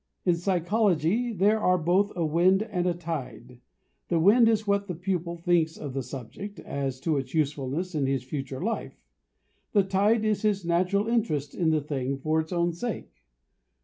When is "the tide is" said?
9.73-10.41